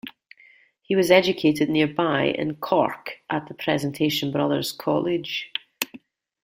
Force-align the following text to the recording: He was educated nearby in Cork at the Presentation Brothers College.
He 0.81 0.95
was 0.95 1.11
educated 1.11 1.69
nearby 1.69 2.23
in 2.29 2.55
Cork 2.55 3.19
at 3.29 3.45
the 3.47 3.53
Presentation 3.53 4.31
Brothers 4.31 4.71
College. 4.71 5.53